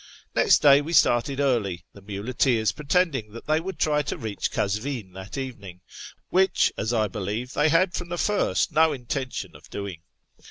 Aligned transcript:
Next 0.35 0.63
day 0.63 0.81
we 0.81 0.93
started 0.93 1.39
early, 1.39 1.85
the 1.93 2.01
muleteers 2.01 2.71
pretending 2.71 3.33
that 3.33 3.45
they 3.45 3.59
would 3.59 3.77
try 3.77 4.01
to 4.01 4.17
reach 4.17 4.49
Kazvin 4.49 5.13
that 5.13 5.37
evening, 5.37 5.81
which, 6.31 6.73
as 6.75 6.91
I 6.91 7.07
believe, 7.07 7.53
they 7.53 7.69
had 7.69 7.93
from 7.93 8.09
the 8.09 8.17
first 8.17 8.71
no 8.71 8.93
intention 8.93 9.55
of 9.55 9.69
doing. 9.69 10.01